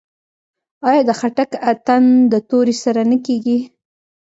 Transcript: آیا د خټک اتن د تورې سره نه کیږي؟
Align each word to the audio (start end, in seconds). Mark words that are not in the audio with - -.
آیا 0.89 1.01
د 1.05 1.11
خټک 1.19 1.51
اتن 1.71 2.03
د 2.31 2.33
تورې 2.49 2.75
سره 2.83 3.01
نه 3.11 3.17
کیږي؟ 3.25 3.57